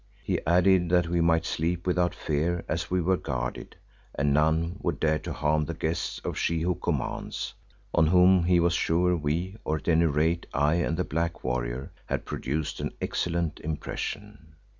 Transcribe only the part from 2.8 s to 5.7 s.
we were guarded and none would dare to harm